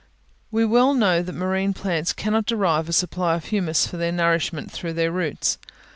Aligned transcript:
We 0.49 0.65
well 0.65 0.95
know 0.95 1.21
that 1.21 1.35
marine 1.35 1.75
plants 1.75 2.11
cannot 2.11 2.47
derive 2.47 2.89
a 2.89 2.91
supply 2.91 3.35
of 3.35 3.45
humus 3.45 3.85
for 3.85 3.97
their 3.97 4.11
nourishment 4.11 4.71
through 4.71 4.93
their 4.93 5.11
roots. 5.11 5.59